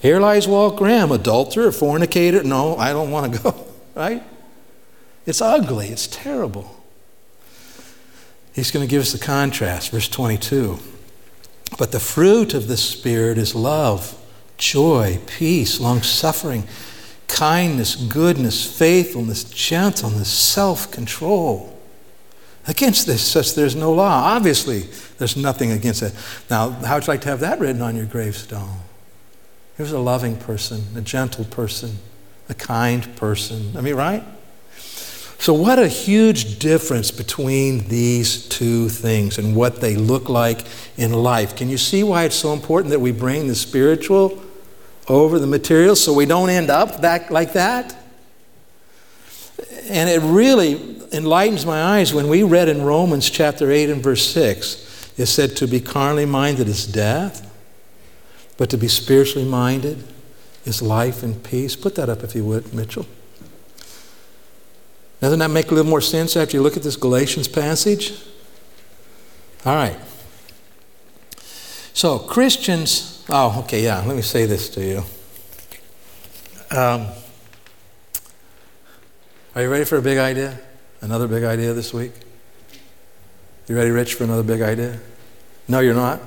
[0.00, 2.42] Here lies Walt Graham, adulterer, fornicator.
[2.42, 4.22] No, I don't want to go, right?
[5.26, 6.82] It's ugly, it's terrible.
[8.52, 10.78] He's going to give us the contrast, verse 22.
[11.78, 14.16] But the fruit of the Spirit is love,
[14.58, 16.64] joy, peace, long suffering
[17.34, 21.70] kindness, goodness, faithfulness, gentleness, self control.
[22.66, 24.34] Against this, such there's no law.
[24.36, 24.84] Obviously,
[25.18, 26.14] there's nothing against it.
[26.48, 28.78] Now, how would you like to have that written on your gravestone?
[29.76, 31.98] He was a loving person, a gentle person,
[32.48, 33.76] a kind person.
[33.76, 34.22] I mean, right?
[35.38, 40.60] So, what a huge difference between these two things and what they look like
[40.96, 41.56] in life.
[41.56, 44.40] Can you see why it's so important that we bring the spiritual
[45.08, 47.96] over the material so we don't end up that, like that?
[49.88, 54.26] And it really enlightens my eyes when we read in Romans chapter 8 and verse
[54.32, 57.50] 6, it said, To be carnally minded is death,
[58.56, 60.02] but to be spiritually minded
[60.64, 61.76] is life and peace.
[61.76, 63.06] Put that up if you would, Mitchell.
[65.20, 68.12] Doesn't that make a little more sense after you look at this Galatians passage?
[69.64, 69.96] All right.
[71.94, 74.98] So, Christians, oh, okay, yeah, let me say this to you.
[76.76, 77.06] Um,
[79.54, 80.58] are you ready for a big idea?
[81.00, 82.12] Another big idea this week?
[83.68, 84.98] You ready, Rich, for another big idea?
[85.68, 86.20] No, you're not?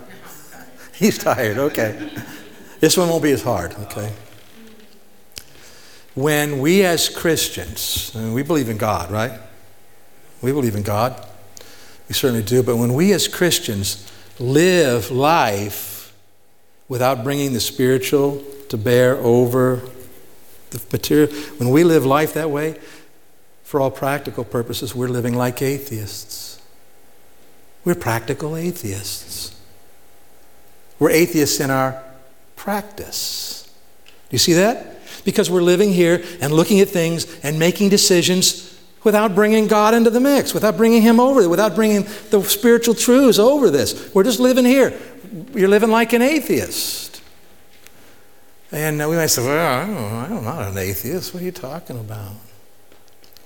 [0.93, 2.10] He's tired, okay.
[2.79, 4.12] This one won't be as hard, okay?
[6.17, 9.39] when we as Christians, we believe in God, right?
[10.41, 11.23] We believe in God.
[12.10, 12.63] We certainly do.
[12.63, 15.96] But when we as Christians live life
[16.88, 19.82] without bringing the spiritual to bear over
[20.71, 22.80] the material, when we live life that way,
[23.63, 26.62] for all practical purposes, we're living like atheists.
[27.84, 29.56] We're practical atheists.
[31.00, 32.02] We're atheists in our
[32.56, 33.69] practice.
[34.06, 34.97] Do you see that?
[35.28, 40.10] because we're living here and looking at things and making decisions without bringing God into
[40.10, 44.10] the mix, without bringing Him over, without bringing the spiritual truths over this.
[44.15, 44.97] We're just living here.
[45.53, 47.21] You're living like an atheist.
[48.71, 51.33] And we might say, well, I don't, I'm not an atheist.
[51.33, 52.33] What are you talking about?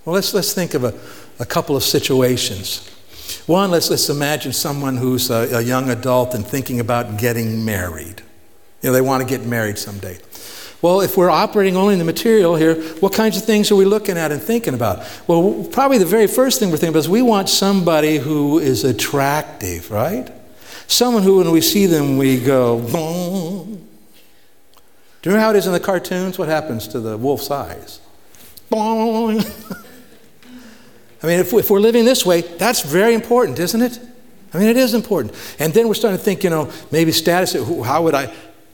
[0.04, 0.94] Well, let's, let's think of a,
[1.40, 2.90] a couple of situations.
[3.46, 8.24] One, let's, let's imagine someone who's a, a young adult and thinking about getting married.
[8.82, 10.18] You know, they want to get married someday.
[10.82, 13.86] Well, if we're operating only in the material here, what kinds of things are we
[13.86, 15.06] looking at and thinking about?
[15.28, 18.84] Well, probably the very first thing we're thinking about is we want somebody who is
[18.84, 20.32] attractive, right?
[20.92, 23.88] Someone who, when we see them, we go, Boom.
[25.22, 26.38] Do you know how it is in the cartoons?
[26.38, 28.02] What happens to the wolf's eyes?
[28.70, 29.40] Boom.
[31.24, 34.00] I mean, if, if we're living this way, that's very important, isn't it?
[34.54, 35.34] I mean, it is important.
[35.60, 38.24] And then we're starting to think, you know, maybe status, how would I,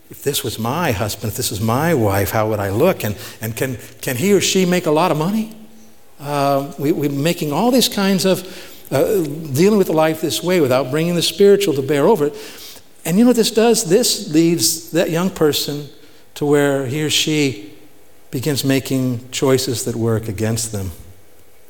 [0.10, 3.04] if this was my husband, if this was my wife, how would I look?
[3.04, 5.56] And, and can, can he or she make a lot of money?
[6.20, 8.42] Uh, we, we're making all these kinds of
[8.92, 12.82] uh, dealing with life this way without bringing the spiritual to bear over it.
[13.06, 13.86] And you know what this does?
[13.90, 15.90] This leads that young person
[16.36, 17.74] to where he or she
[18.32, 20.92] begins making choices that work against them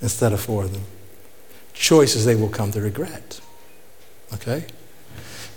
[0.02, 0.84] instead of for them.
[1.74, 3.40] Choices they will come to regret.
[4.34, 4.66] Okay?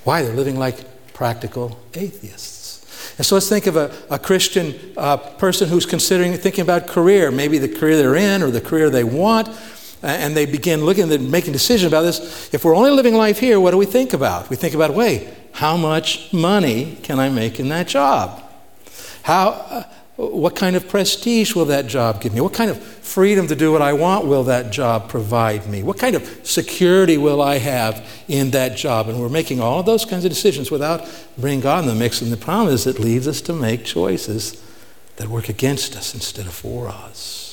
[0.04, 0.22] Why?
[0.22, 3.14] They're living like practical atheists.
[3.16, 7.30] And so let's think of a, a Christian uh, person who's considering thinking about career,
[7.30, 9.48] maybe the career they're in or the career they want,
[10.02, 12.52] and they begin looking at making decisions about this.
[12.54, 14.48] If we're only living life here, what do we think about?
[14.48, 18.42] We think about, wait, how much money can I make in that job?
[19.22, 19.84] How, uh,
[20.16, 22.40] what kind of prestige will that job give me?
[22.40, 25.82] What kind of freedom to do what I want will that job provide me?
[25.82, 29.08] What kind of security will I have in that job?
[29.08, 32.22] And we're making all of those kinds of decisions without bringing God in the mix.
[32.22, 34.62] And the problem is it leads us to make choices
[35.16, 37.49] that work against us instead of for us.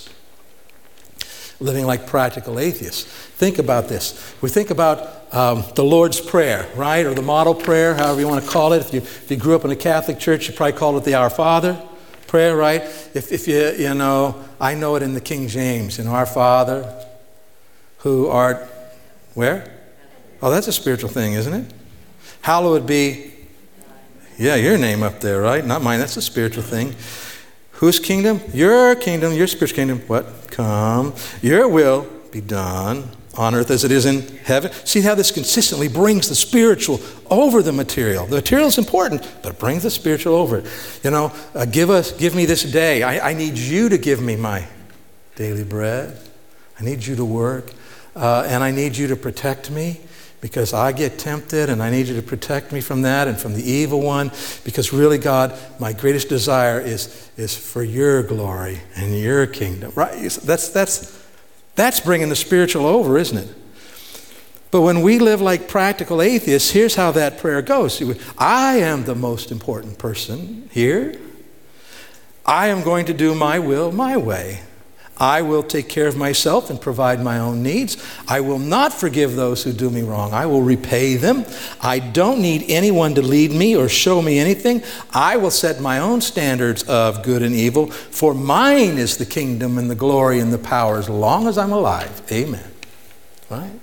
[1.59, 3.03] Living like practical atheists.
[3.03, 4.35] Think about this.
[4.41, 7.05] We think about um, the Lord's Prayer, right?
[7.05, 8.79] Or the model prayer, however you want to call it.
[8.79, 11.15] If you, if you grew up in a Catholic church, you probably called it the
[11.15, 11.81] Our Father
[12.27, 12.81] prayer, right?
[12.81, 17.05] If, if you, you know, I know it in the King James, know, our Father
[17.99, 18.67] who art,
[19.33, 19.73] where?
[20.41, 21.73] Oh, that's a spiritual thing, isn't it?
[22.41, 23.33] Hallowed be,
[24.37, 25.65] yeah, your name up there, right?
[25.65, 26.93] Not mine, that's a spiritual thing.
[27.77, 28.41] Whose kingdom?
[28.53, 29.99] Your kingdom, your spiritual kingdom.
[30.07, 30.51] What?
[30.51, 31.13] Come.
[31.41, 34.71] Your will be done on earth as it is in heaven.
[34.83, 38.25] See how this consistently brings the spiritual over the material.
[38.25, 40.65] The material is important, but it brings the spiritual over it.
[41.03, 43.03] You know, uh, give us, give me this day.
[43.03, 44.67] I, I, need you to give me my
[45.35, 46.19] daily bread.
[46.79, 47.71] I need you to work,
[48.15, 50.01] uh, and I need you to protect me
[50.47, 53.53] because I get tempted, and I need you to protect me from that and from
[53.53, 54.31] the evil one.
[54.63, 59.91] Because really, God, my greatest desire is is for your glory and your kingdom.
[59.93, 60.31] Right?
[60.31, 61.21] That's that's
[61.75, 63.49] that's bringing the spiritual over, isn't it?
[64.71, 68.01] But when we live like practical atheists, here's how that prayer goes
[68.37, 71.19] I am the most important person here.
[72.45, 74.61] I am going to do my will my way.
[75.19, 77.97] I will take care of myself and provide my own needs.
[78.27, 80.33] I will not forgive those who do me wrong.
[80.33, 81.45] I will repay them.
[81.81, 84.83] I don't need anyone to lead me or show me anything.
[85.13, 89.77] I will set my own standards of good and evil, for mine is the kingdom
[89.77, 92.21] and the glory and the power as long as I'm alive.
[92.31, 92.71] Amen.
[93.49, 93.79] Right?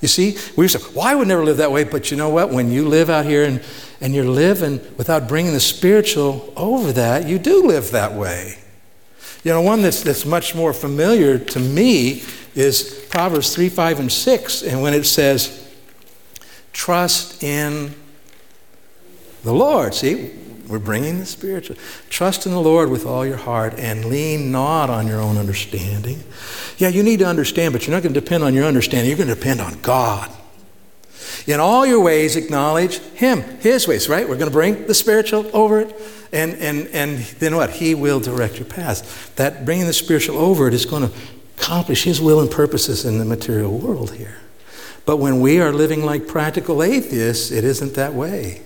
[0.00, 2.50] You see, we say, well, I would never live that way, but you know what?
[2.50, 3.62] When you live out here and,
[4.00, 8.58] and you're living without bringing the spiritual over that, you do live that way.
[9.44, 12.22] You know, one that's, that's much more familiar to me
[12.54, 14.62] is Proverbs 3, 5, and 6.
[14.62, 15.72] And when it says,
[16.72, 17.94] trust in
[19.44, 19.94] the Lord.
[19.94, 20.30] See,
[20.68, 21.76] we're bringing the spiritual.
[22.10, 26.22] Trust in the Lord with all your heart and lean not on your own understanding.
[26.76, 29.08] Yeah, you need to understand, but you're not going to depend on your understanding.
[29.08, 30.30] You're going to depend on God.
[31.46, 34.28] In all your ways, acknowledge Him, His ways, right?
[34.28, 35.94] We're going to bring the spiritual over it.
[36.32, 37.70] And, and, and then what?
[37.70, 39.34] He will direct your path.
[39.36, 41.14] That bringing the spiritual over it is going to
[41.56, 44.38] accomplish His will and purposes in the material world here.
[45.06, 48.62] But when we are living like practical atheists, it isn't that way.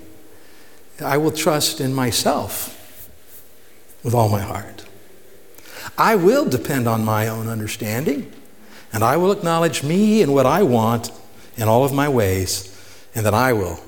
[1.00, 2.78] I will trust in myself
[4.02, 4.84] with all my heart.
[5.96, 8.32] I will depend on my own understanding,
[8.92, 11.10] and I will acknowledge me and what I want
[11.56, 12.68] in all of my ways,
[13.14, 13.80] and that I will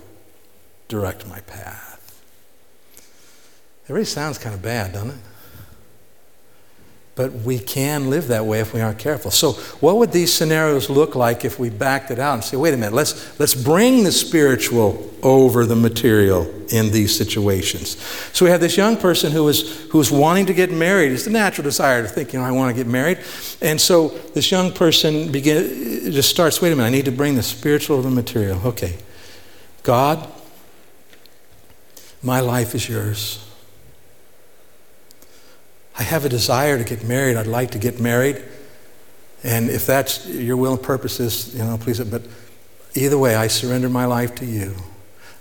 [0.88, 2.22] direct my path.
[3.88, 5.16] It really sounds kind of bad, doesn't it?
[7.16, 9.30] But we can live that way if we aren't careful.
[9.30, 12.74] So, what would these scenarios look like if we backed it out and say, wait
[12.74, 18.00] a minute, let's, let's bring the spiritual over the material in these situations?
[18.32, 21.12] So, we have this young person who is, who is wanting to get married.
[21.12, 23.18] It's the natural desire to think, you know, I want to get married.
[23.62, 27.36] And so, this young person begin, just starts, wait a minute, I need to bring
[27.36, 28.60] the spiritual over the material.
[28.66, 28.98] Okay.
[29.84, 30.26] God,
[32.22, 33.38] my life is yours.
[35.98, 37.36] I have a desire to get married.
[37.36, 38.42] I'd like to get married.
[39.42, 42.22] And if that's your will and purposes, you know, please, but
[42.94, 44.74] either way, I surrender my life to you.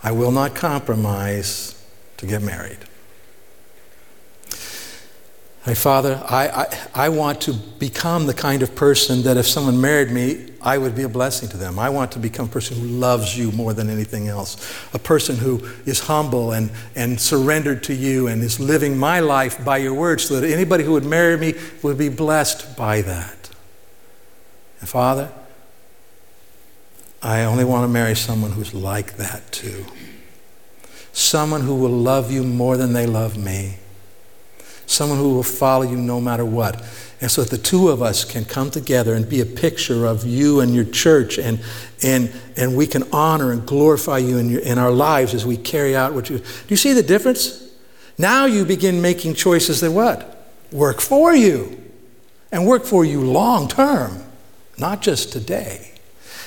[0.04, 1.82] I will not compromise
[2.18, 2.80] to get married.
[5.66, 9.80] My Father, I, I, I, want to become the kind of person that if someone
[9.80, 11.80] married me, I would be a blessing to them.
[11.80, 14.58] I want to become a person who loves you more than anything else,
[14.94, 19.64] a person who is humble and, and surrendered to you and is living my life
[19.64, 23.50] by your word so that anybody who would marry me would be blessed by that.
[24.82, 25.32] And Father,
[27.22, 29.86] I only want to marry someone who's like that too.
[31.14, 33.78] Someone who will love you more than they love me
[34.86, 36.84] someone who will follow you no matter what.
[37.22, 40.26] And so that the two of us can come together and be a picture of
[40.26, 41.62] you and your church, and,
[42.04, 45.56] and, and we can honor and glorify you in, your, in our lives as we
[45.56, 46.40] carry out what you.
[46.40, 47.72] Do you see the difference?
[48.18, 50.52] Now you begin making choices that what?
[50.72, 51.80] Work for you.
[52.52, 54.22] And work for you long term,
[54.78, 55.93] not just today.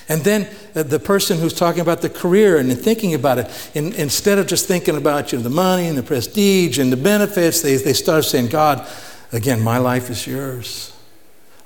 [0.09, 3.92] And then uh, the person who's talking about the career and thinking about it, in,
[3.95, 7.61] instead of just thinking about you know, the money and the prestige and the benefits,
[7.62, 8.87] they, they start saying, God,
[9.33, 10.92] again, my life is yours.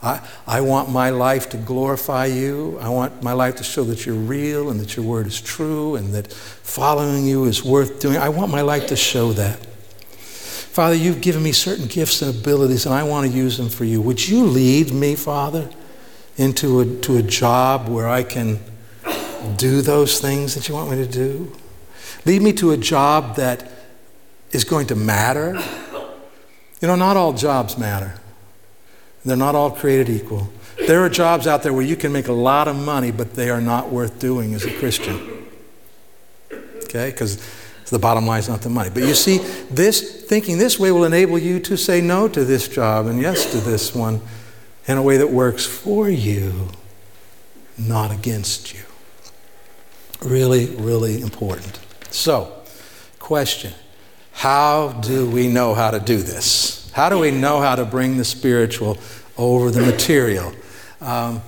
[0.02, 2.78] I, I want my life to glorify you.
[2.80, 5.96] I want my life to show that you're real and that your word is true
[5.96, 8.16] and that following you is worth doing.
[8.16, 9.58] I want my life to show that.
[10.70, 13.84] Father, you've given me certain gifts and abilities, and I want to use them for
[13.84, 14.00] you.
[14.00, 15.68] Would you lead me, Father?
[16.36, 18.60] Into a, to a job where I can
[19.56, 21.52] do those things that you want me to do.
[22.24, 23.70] Lead me to a job that
[24.52, 25.58] is going to matter.
[26.80, 28.14] You know, not all jobs matter,
[29.24, 30.48] they're not all created equal.
[30.86, 33.50] There are jobs out there where you can make a lot of money, but they
[33.50, 35.46] are not worth doing as a Christian.
[36.84, 37.10] Okay?
[37.10, 37.38] Because
[37.90, 38.88] the bottom line is not the money.
[38.88, 39.38] But you see,
[39.70, 43.50] this thinking this way will enable you to say no to this job and yes
[43.52, 44.20] to this one
[44.90, 46.68] in a way that works for you,
[47.78, 48.80] not against you.
[50.20, 51.78] Really, really important.
[52.10, 52.52] So,
[53.20, 53.72] question
[54.32, 56.90] How do we know how to do this?
[56.92, 58.98] How do we know how to bring the spiritual
[59.38, 60.52] over the material?
[61.00, 61.40] Um,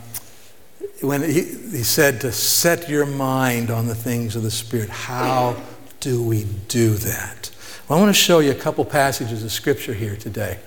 [1.00, 5.60] when he, he said to set your mind on the things of the Spirit, how
[5.98, 7.50] do we do that?
[7.88, 10.60] Well, I want to show you a couple passages of Scripture here today.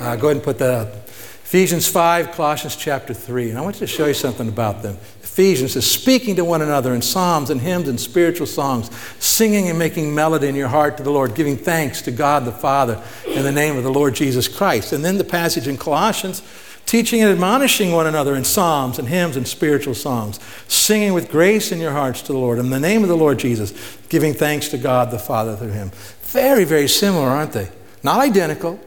[0.00, 1.07] Uh, go ahead and put that up.
[1.48, 3.48] Ephesians 5, Colossians chapter 3.
[3.48, 4.98] And I want you to show you something about them.
[5.22, 9.78] Ephesians is speaking to one another in psalms and hymns and spiritual songs, singing and
[9.78, 13.44] making melody in your heart to the Lord, giving thanks to God the Father in
[13.44, 14.92] the name of the Lord Jesus Christ.
[14.92, 16.42] And then the passage in Colossians,
[16.84, 21.72] teaching and admonishing one another in psalms and hymns and spiritual songs, singing with grace
[21.72, 23.72] in your hearts to the Lord in the name of the Lord Jesus,
[24.10, 25.92] giving thanks to God the Father through him.
[26.24, 27.70] Very, very similar, aren't they?
[28.02, 28.78] Not identical,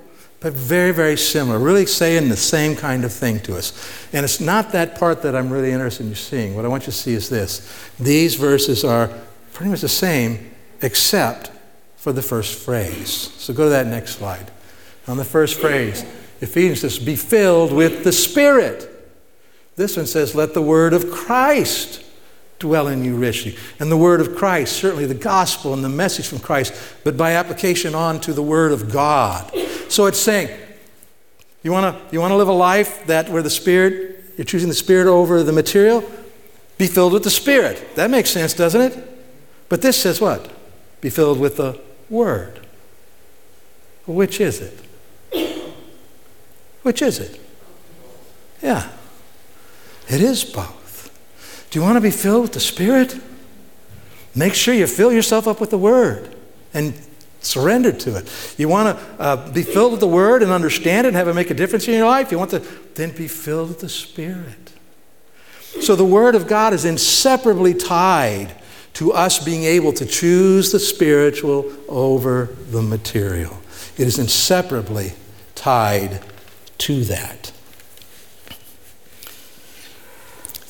[0.41, 3.73] but very, very similar, really saying the same kind of thing to us.
[4.11, 6.55] And it's not that part that I'm really interested in seeing.
[6.55, 9.09] What I want you to see is this these verses are
[9.53, 11.51] pretty much the same, except
[11.95, 13.11] for the first phrase.
[13.37, 14.51] So go to that next slide.
[15.07, 16.03] On the first phrase,
[16.41, 18.87] Ephesians says, Be filled with the Spirit.
[19.75, 22.03] This one says, Let the word of Christ
[22.57, 23.57] dwell in you richly.
[23.79, 26.73] And the word of Christ, certainly the gospel and the message from Christ,
[27.03, 29.51] but by application on to the word of God.
[29.91, 30.57] So it's saying,
[31.63, 34.69] you want to you want to live a life that where the spirit you're choosing
[34.69, 36.09] the spirit over the material?
[36.77, 37.95] Be filled with the spirit.
[37.95, 39.07] That makes sense, doesn't it?
[39.67, 40.49] But this says what?
[41.01, 41.77] Be filled with the
[42.09, 42.65] word.
[44.07, 45.67] Which is it?
[46.83, 47.39] Which is it?
[48.63, 48.89] Yeah.
[50.07, 51.11] It is both.
[51.69, 53.19] Do you want to be filled with the Spirit?
[54.33, 56.33] Make sure you fill yourself up with the Word
[56.73, 56.93] and
[57.41, 58.55] surrender to it.
[58.57, 61.33] You want to uh, be filled with the Word and understand it and have it
[61.33, 62.31] make a difference in your life?
[62.31, 62.59] You want to
[62.95, 64.73] then be filled with the Spirit.
[65.81, 68.53] So the Word of God is inseparably tied
[68.93, 73.57] to us being able to choose the spiritual over the material.
[73.97, 75.13] It is inseparably
[75.55, 76.21] tied
[76.79, 77.51] to that.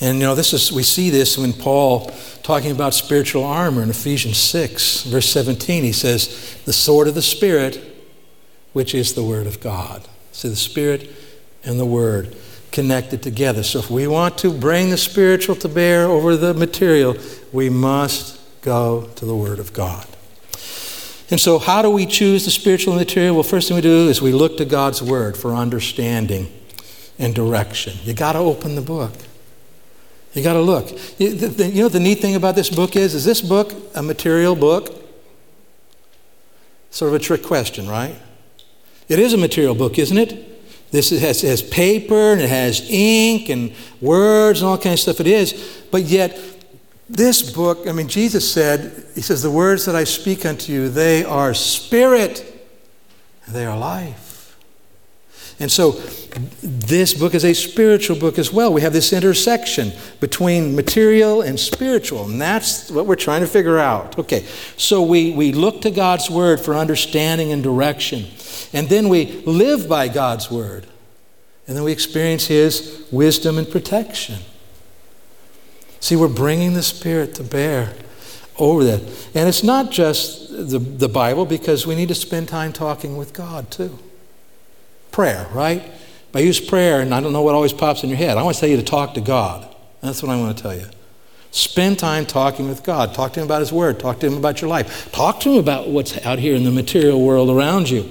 [0.02, 3.90] And you know, this is we see this when Paul talking about spiritual armor in
[3.92, 7.80] Ephesians 6, verse 17, he says, the sword of the Spirit,
[8.74, 10.08] which is the Word of God.
[10.32, 11.14] See, the Spirit
[11.64, 12.36] and the Word
[12.72, 13.62] connected together.
[13.62, 17.16] So if we want to bring the spiritual to bear over the material,
[17.52, 20.08] we must go to the Word of God.
[21.30, 23.36] And so, how do we choose the spiritual material?
[23.36, 26.52] Well, first thing we do is we look to God's Word for understanding
[27.18, 27.94] and direction.
[28.04, 29.14] You got to open the book.
[30.34, 30.92] You got to look.
[31.20, 33.14] You, the, the, you know the neat thing about this book is?
[33.14, 34.98] Is this book a material book?
[36.90, 38.16] Sort of a trick question, right?
[39.10, 40.92] It is a material book, isn't it?
[40.92, 45.20] This has, has paper and it has ink and words and all kinds of stuff.
[45.22, 45.84] It is.
[45.90, 46.40] But yet,
[47.10, 50.90] this book, I mean, Jesus said, He says, The words that I speak unto you,
[50.90, 52.46] they are spirit
[53.46, 54.31] and they are life.
[55.62, 55.92] And so,
[56.64, 58.74] this book is a spiritual book as well.
[58.74, 63.78] We have this intersection between material and spiritual, and that's what we're trying to figure
[63.78, 64.18] out.
[64.18, 64.44] Okay,
[64.76, 68.26] so we, we look to God's Word for understanding and direction,
[68.74, 70.88] and then we live by God's Word,
[71.68, 74.40] and then we experience His wisdom and protection.
[76.00, 77.94] See, we're bringing the Spirit to bear
[78.58, 79.02] over that.
[79.36, 83.34] And it's not just the, the Bible, because we need to spend time talking with
[83.34, 84.00] God too.
[85.12, 85.84] Prayer, right?
[86.34, 88.38] I use prayer, and I don't know what always pops in your head.
[88.38, 89.68] I want to tell you to talk to God.
[90.02, 90.88] That's what I want to tell you.
[91.52, 93.14] Spend time talking with God.
[93.14, 94.00] Talk to Him about His Word.
[94.00, 95.12] Talk to Him about your life.
[95.12, 98.10] Talk to Him about what's out here in the material world around you.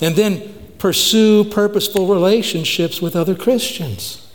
[0.00, 4.26] And then pursue purposeful relationships with other Christians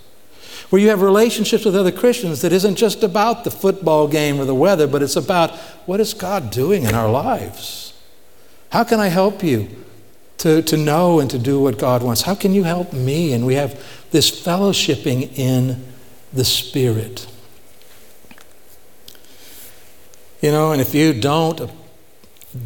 [0.70, 4.46] where you have relationships with other Christians that isn't just about the football game or
[4.46, 5.52] the weather, but it's about
[5.86, 7.94] what is God doing in our lives?
[8.72, 9.85] How can I help you
[10.46, 12.22] to, to know and to do what God wants?
[12.22, 13.34] How can you help me?
[13.34, 15.84] And we have this fellowshipping in
[16.32, 17.26] the Spirit.
[20.44, 21.72] You know, and if you don't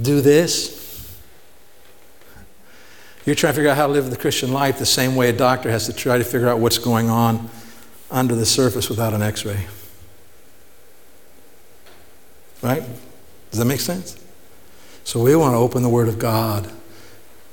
[0.02, 1.18] do this,
[3.26, 5.34] you're trying to figure out how to live the Christian life the same way a
[5.34, 7.50] doctor has to try to figure out what's going on
[8.12, 9.68] under the surface without an x ray.
[12.62, 12.84] Right?
[13.52, 14.22] Does that make sense?
[15.06, 16.70] So we want to open the Word of God,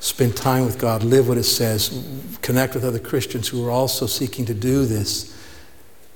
[0.07, 2.07] spend time with God, live what it says,
[2.41, 5.37] connect with other Christians who are also seeking to do this.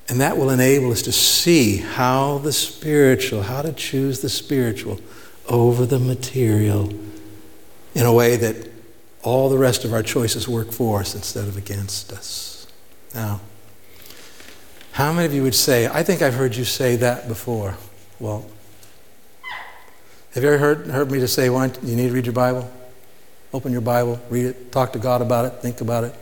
[0.09, 5.01] And that will enable us to see how the spiritual, how to choose the spiritual
[5.49, 6.93] over the material
[7.97, 8.71] in a way that
[9.25, 12.69] all the rest of our choices work for us instead of against us.
[13.13, 13.41] Now,
[14.93, 17.77] how many of you would say, I think I've heard you say that before?
[18.21, 18.47] Well,
[20.35, 22.71] have you ever heard, heard me to say, you need to read your Bible?
[23.53, 26.15] Open your Bible, read it, talk to God about it, think about it,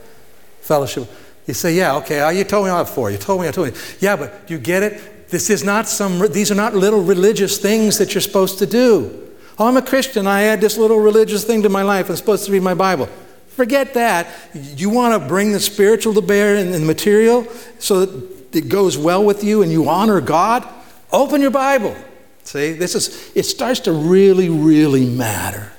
[0.60, 1.08] fellowship.
[1.46, 3.10] You say, yeah, okay, oh, you told me all before.
[3.10, 3.74] You told me, I told you.
[4.00, 5.28] Yeah, but you get it?
[5.28, 9.28] This is not some, these are not little religious things that you're supposed to do.
[9.58, 10.26] Oh, I'm a Christian.
[10.26, 12.08] I add this little religious thing to my life.
[12.08, 13.08] I'm supposed to read my Bible.
[13.48, 14.28] Forget that.
[14.54, 17.46] You want to bring the spiritual to bear and the material
[17.78, 20.66] so that it goes well with you and you honor God,
[21.12, 21.96] open your Bible.
[22.44, 25.72] See, this is, it starts to really, really matter.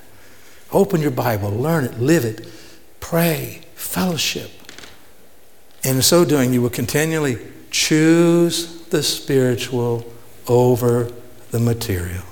[0.71, 2.47] Open your Bible, learn it, live it,
[2.99, 4.51] pray, fellowship.
[5.83, 7.39] And in so doing, you will continually
[7.71, 10.05] choose the spiritual
[10.47, 11.11] over
[11.51, 12.23] the material.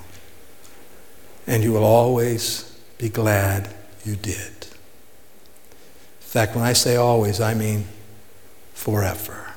[1.47, 3.73] And you will always be glad
[4.05, 4.35] you did.
[4.37, 7.85] In fact, when I say always, I mean
[8.73, 9.53] forever.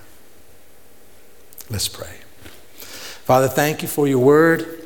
[1.68, 2.14] Let's pray.
[2.78, 4.79] Father, thank you for your word.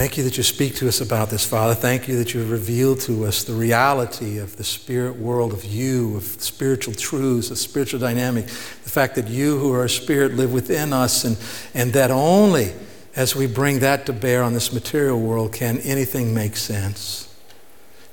[0.00, 1.74] Thank you that you speak to us about this, Father.
[1.74, 5.62] Thank you that you have revealed to us the reality of the spirit world, of
[5.62, 8.46] you, of spiritual truths, of spiritual dynamic.
[8.46, 11.36] The fact that you, who are a spirit, live within us, and,
[11.74, 12.72] and that only
[13.14, 17.36] as we bring that to bear on this material world can anything make sense.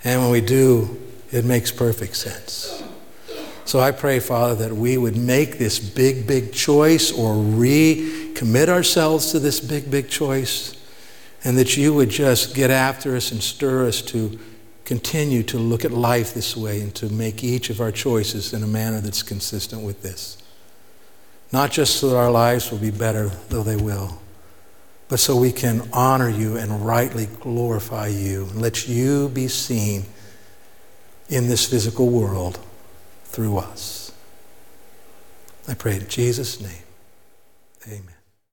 [0.04, 1.00] And when we do,
[1.32, 2.84] it makes perfect sense.
[3.64, 9.32] So I pray, Father, that we would make this big, big choice or recommit ourselves
[9.32, 10.77] to this big, big choice
[11.44, 14.40] and that you would just get after us and stir us to
[14.86, 18.64] continue to look at life this way and to make each of our choices in
[18.64, 20.38] a manner that's consistent with this.
[21.52, 24.22] Not just so that our lives will be better, though they will,
[25.10, 30.06] but so we can honor you and rightly glorify you and let you be seen
[31.30, 32.60] in this physical world
[33.26, 34.12] through us.
[35.68, 36.84] I pray in Jesus' name.
[37.88, 38.17] Amen.